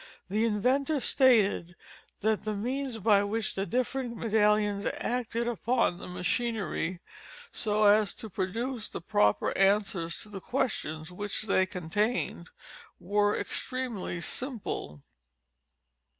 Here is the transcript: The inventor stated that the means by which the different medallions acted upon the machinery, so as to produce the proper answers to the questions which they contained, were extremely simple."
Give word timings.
The 0.31 0.45
inventor 0.45 0.99
stated 0.99 1.75
that 2.21 2.43
the 2.43 2.55
means 2.55 2.97
by 2.97 3.23
which 3.23 3.53
the 3.53 3.67
different 3.67 4.17
medallions 4.17 4.87
acted 4.99 5.47
upon 5.47 5.99
the 5.99 6.07
machinery, 6.07 7.01
so 7.51 7.83
as 7.83 8.15
to 8.15 8.27
produce 8.27 8.89
the 8.89 8.99
proper 8.99 9.55
answers 9.55 10.19
to 10.23 10.29
the 10.29 10.41
questions 10.41 11.11
which 11.11 11.43
they 11.43 11.67
contained, 11.67 12.49
were 12.99 13.37
extremely 13.39 14.21
simple." 14.21 15.03